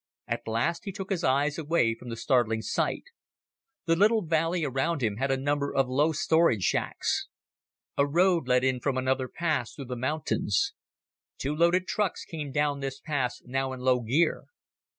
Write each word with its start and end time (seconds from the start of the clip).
At 0.27 0.47
last 0.47 0.85
he 0.85 0.91
took 0.91 1.11
his 1.11 1.23
eyes 1.23 1.59
away 1.59 1.93
from 1.93 2.09
the 2.09 2.15
startling 2.15 2.63
sight. 2.63 3.03
The 3.85 3.95
little 3.95 4.23
valley 4.25 4.65
around 4.65 5.03
him 5.03 5.17
had 5.17 5.29
a 5.29 5.37
number 5.37 5.71
of 5.75 5.87
low 5.89 6.11
storage 6.11 6.63
shacks. 6.63 7.27
A 7.99 8.07
road 8.07 8.47
led 8.47 8.63
in 8.63 8.79
from 8.79 8.97
another 8.97 9.27
pass 9.27 9.75
through 9.75 9.85
the 9.85 9.95
mountains. 9.95 10.73
Two 11.37 11.55
loaded 11.55 11.85
trucks 11.85 12.25
came 12.25 12.51
down 12.51 12.79
this 12.79 12.99
pass 12.99 13.43
now 13.45 13.73
in 13.73 13.81
low 13.81 13.99
gear. 13.99 14.45